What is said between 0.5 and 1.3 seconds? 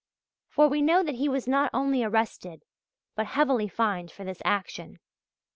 we know that he